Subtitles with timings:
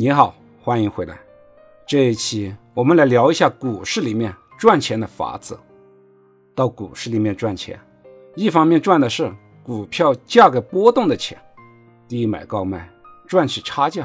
[0.00, 1.18] 你好，欢迎回来。
[1.84, 5.58] 这一期我们来聊一下股市里面赚钱的法则。
[6.54, 7.76] 到股市里面赚钱，
[8.36, 9.28] 一方面赚的是
[9.60, 11.36] 股票价格波动的钱，
[12.06, 12.88] 低买高卖
[13.26, 14.04] 赚取差价；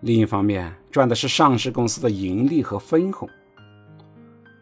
[0.00, 3.26] 另一方面赚的是上市公司的盈利和分红。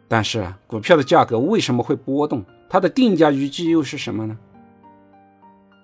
[0.06, 2.44] 但是股票的价格为什么会波动？
[2.68, 4.38] 它的定价依据又是什么呢？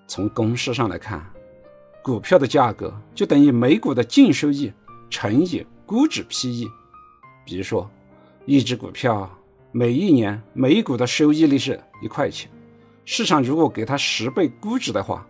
[0.07, 1.21] 从公式上来看。
[2.07, 4.73] 股票的价格就等于每股的净收益
[5.11, 6.69] 乘以估值 P/E。
[7.45, 7.91] 比如说，
[8.45, 9.29] 一只股票
[9.73, 12.49] 每一年每股的收益率是一块钱，
[13.05, 15.27] 市场如果给它十倍估值的话，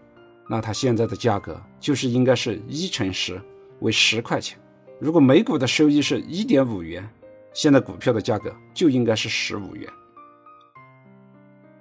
[0.50, 3.40] 那它现在的价格就是应该是一乘十
[3.80, 4.58] 为十块钱。
[5.00, 7.08] 如果每股的收益是一点五元，
[7.54, 9.90] 现在股票的价格就应该是十五元。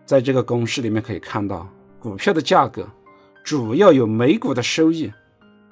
[0.05, 1.67] 在这个公式里面可以看到，
[2.00, 2.88] 股票的价格。
[3.45, 5.13] 主要由每股的收益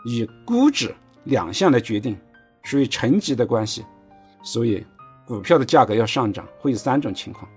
[0.05, 2.15] 与估值两项来决定，
[2.61, 3.83] 属于乘积的关系。
[4.43, 4.85] 所以，
[5.25, 7.49] 股票的价格要上涨，会有三种情况。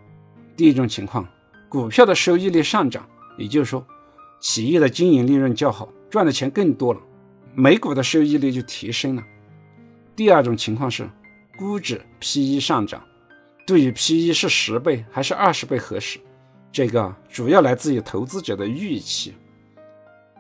[0.57, 1.29] 第一种情况，
[1.69, 3.87] 股票的收益率上涨，也就是说，
[4.41, 7.01] 企业的经营利润较好，赚的钱更多了，
[7.55, 9.23] 每股的收益率就提升了。
[10.17, 11.07] 第二种情况是，
[11.59, 13.05] 估值 P/E 上涨，
[13.67, 16.19] 对于 P/E 是十倍还是二十倍合适，
[16.73, 19.35] 这个主要来自于投资者的预期。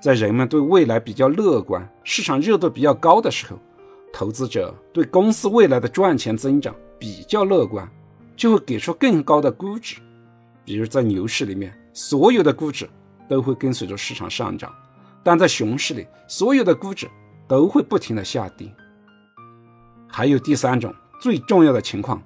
[0.00, 3.58] 在人们对未来比较乐观、市场热度比较高的时候，
[4.12, 7.88] 投资者对公司未来的赚钱增长比较乐观，
[8.36, 9.97] 就会给出更高的估值。
[10.64, 12.88] 比如在牛市里面，所有的估值
[13.28, 14.70] 都会跟随着市场上涨；
[15.25, 17.08] 但在熊市里，所有的估值
[17.48, 18.72] 都会不停的下跌。
[20.08, 22.22] 还有第三种最重要的情况，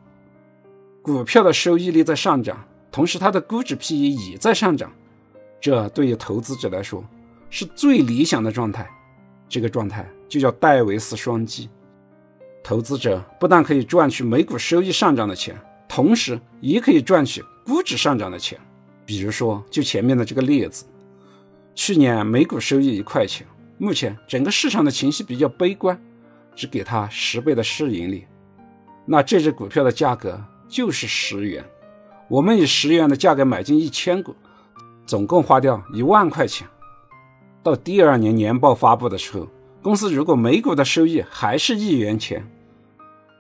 [1.02, 4.92] 股票的收益率在上涨，同时它的估值 P/E 也在上涨，
[5.60, 7.04] 这对于投资者来说。
[7.50, 8.88] 是最理想的状态，
[9.48, 11.68] 这个状态就叫戴维斯双击。
[12.62, 18.58] 投资者不但可以赚取每股收益上涨的钱，同时也可以赚取估值上涨的钱。
[19.04, 20.84] 比如说，就前面的这个例子，
[21.74, 23.44] 去年每股收益一块钱，
[23.76, 26.00] 目前整个市场的情绪比较悲观，
[26.54, 28.24] 只给它十倍的市盈率，
[29.06, 31.64] 那这只股票的价格就是十元。
[32.28, 34.36] 我们以十元的价格买进一千股，
[35.04, 36.68] 总共花掉一万块钱。
[37.62, 39.46] 到第二年年报发布的时候，
[39.82, 42.42] 公司如果每股的收益还是一元钱，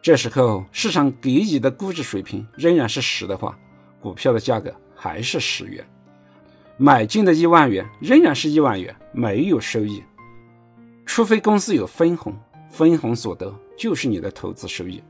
[0.02, 3.58] 这时候市场给予的估值水平仍然是十的话，
[3.98, 5.82] 股票的价格还是十元，
[6.76, 10.02] 买进的一万元仍然是一万元，没有收益，
[11.06, 12.34] 除非公司有分红，
[12.68, 15.02] 分红所得就是你的投资收益。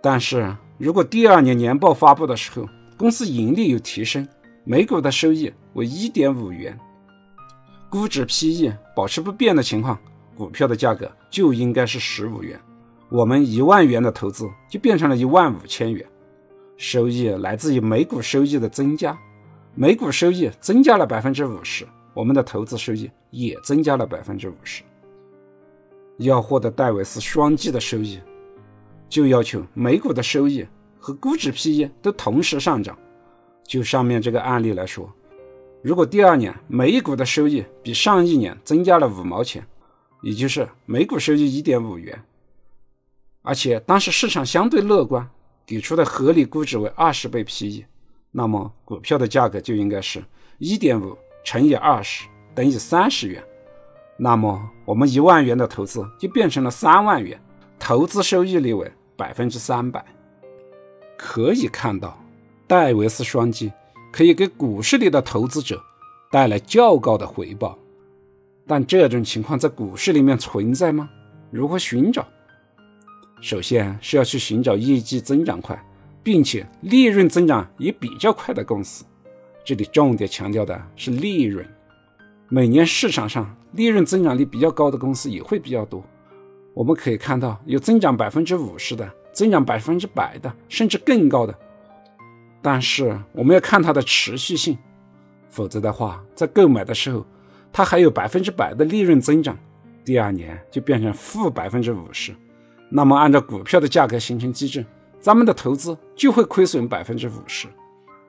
[0.00, 2.66] 但是如果第二年年报发布的时候，
[2.96, 4.26] 公司盈利有提升，
[4.64, 6.78] 每股的收益为一点五元。
[7.90, 9.98] 估值 P/E 保持不变的情况，
[10.36, 12.60] 股票的价格就应该是十五元。
[13.08, 16.04] 我们一万元的投资就变成了一万五千元，
[16.76, 19.18] 收益来自于每股收益的增加，
[19.74, 24.82] 每股收益增加了百分之五十，我们的投资收益也增加了百分之五十。
[26.18, 28.20] 要获得戴维斯双击的收益，
[29.08, 30.66] 就要求每股的收益
[30.98, 32.98] 和估值 P/E 都同时上涨。
[33.66, 35.10] 就上面这个案例来说。
[35.80, 39.64] 如果第二年每股的收益比上一年增加了五毛钱，
[40.22, 42.20] 也就是每股收益一点五元，
[43.42, 45.28] 而且当时市场相对乐观，
[45.64, 47.84] 给出的合理估值为二十倍 PE，
[48.32, 50.22] 那么股票的价格就应该是
[50.58, 53.42] 一点五乘以二十等于三十元，
[54.16, 57.40] 那么我们一万元的投资就变成了三万元，
[57.78, 60.04] 投资收益率为百分之三百。
[61.16, 62.20] 可以看到，
[62.66, 63.72] 戴维斯双击。
[64.10, 65.82] 可以给股市里的投资者
[66.30, 67.78] 带来较高的回报，
[68.66, 71.08] 但这种情况在股市里面存在吗？
[71.50, 72.26] 如何寻找？
[73.40, 75.80] 首先是要去寻找业绩增长快，
[76.22, 79.04] 并且利润增长也比较快的公司。
[79.64, 81.64] 这里重点强调的是利润。
[82.48, 86.02] 每年市场上利润增长率比较高的公司也会比较多。
[86.74, 91.56] 我们可以看到有增长百分之五十的，增长百分之百的，甚至更高的。
[92.60, 94.76] 但是我们要看它的持续性，
[95.48, 97.24] 否则的话，在购买的时候，
[97.72, 99.56] 它还有百分之百的利润增长，
[100.04, 102.34] 第二年就变成负百分之五十，
[102.90, 104.84] 那么按照股票的价格形成机制，
[105.20, 107.68] 咱们的投资就会亏损百分之五十。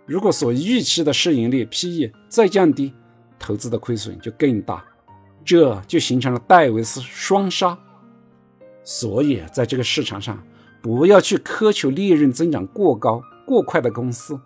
[0.06, 2.94] 如果所预期的市盈率 PE 再降低，
[3.40, 4.84] 投资的亏损就更大，
[5.44, 7.78] 这就形成了戴维斯双杀。
[8.84, 10.44] 所以在这个市场上，
[10.81, 13.22] 不要去苛求利润增长过高。
[13.50, 14.40] 过快的公司，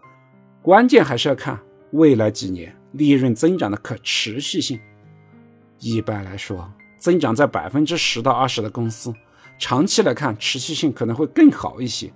[0.62, 1.60] 关键还是要看
[1.92, 4.80] 未来几年利润增长的可持续性。
[5.78, 9.14] 一般来说，增长在百分之十到二十的公司，
[9.60, 12.14] 长期来看持续性可能会更好一些。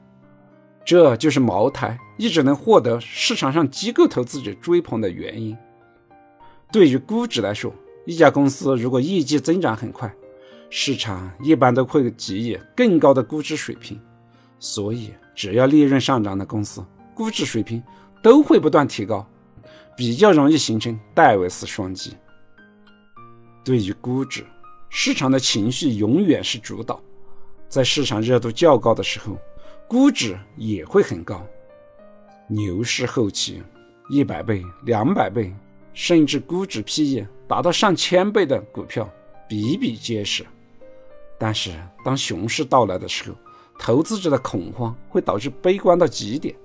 [0.86, 5.58] 这就是茅台一直能获得市场上机构投资者追捧的原因。
[6.72, 7.74] 对于估值来说，
[8.06, 10.10] 一家公司如果业绩增长很快，
[10.70, 14.00] 市场一般都会给予更高的估值水平。
[14.60, 16.84] 所以，只要利润上涨的公司，
[17.14, 17.82] 估值水平
[18.22, 19.26] 都会不断提高，
[19.96, 22.16] 比较容易形成戴维斯双击。
[23.64, 24.46] 对于估值，
[24.90, 27.00] 市场的情绪永远是主导，
[27.68, 29.38] 在市场热度较高的时候，
[29.88, 31.46] 估值也会很高。
[32.48, 33.62] 牛市后期，
[34.10, 35.54] 一百倍、两百倍，
[35.94, 39.08] 甚至估值 PE 达到上千倍的股票
[39.50, 40.46] 比比皆是。
[41.38, 41.72] 但是，
[42.04, 43.38] 当熊市到来的时候，
[43.78, 46.56] 投资者的恐慌会导致悲观到极点，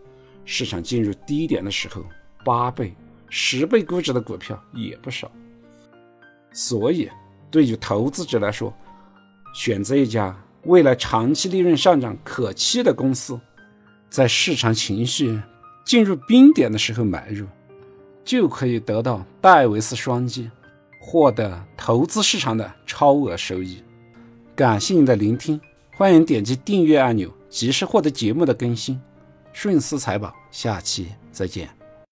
[0.44, 2.04] 市场进入低点的时候，
[2.44, 2.94] 八倍、
[3.28, 5.30] 十倍估值的股票也不少。
[6.52, 7.08] 所以，
[7.50, 8.72] 对于投资者来说，
[9.54, 13.38] 选择一家未来长期利润上涨可期的公司，
[14.10, 15.40] 在市场情绪
[15.84, 17.46] 进入冰点的时候买入，
[18.24, 20.50] 就可以得到戴维斯双击，
[21.00, 23.82] 获得投资市场的超额收益。
[24.54, 25.60] 感谢您的聆听。
[26.02, 29.00] 欢迎点击订阅按钮，及时获得节目的更新。
[29.52, 31.81] 顺思财宝，下期再见。